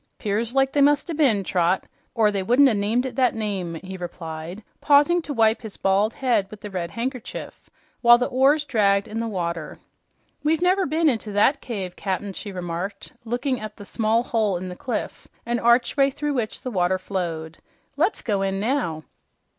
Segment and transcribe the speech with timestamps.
[0.17, 1.83] "'Pears like there must o' been, Trot,
[2.15, 6.15] or they wouldn't o' named it that name," he replied, pausing to wipe his bald
[6.15, 7.69] head with the red handkerchief
[8.01, 9.77] while the oars dragged in the water.
[10.43, 14.69] "We've never been into that cave, Cap'n," she remarked, looking at the small hole in
[14.69, 17.59] the cliff an archway through which the water flowed.
[17.95, 19.03] "Let's go in now."